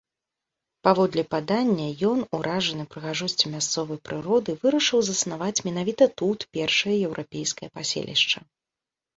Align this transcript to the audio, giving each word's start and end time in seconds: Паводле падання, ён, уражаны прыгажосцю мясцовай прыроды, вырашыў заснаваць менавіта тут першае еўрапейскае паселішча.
Паводле 0.85 1.23
падання, 1.33 1.87
ён, 2.11 2.23
уражаны 2.37 2.83
прыгажосцю 2.95 3.45
мясцовай 3.57 3.99
прыроды, 4.09 4.57
вырашыў 4.63 4.99
заснаваць 5.11 5.63
менавіта 5.69 6.09
тут 6.23 6.39
першае 6.59 6.97
еўрапейскае 7.11 7.69
паселішча. 7.77 8.39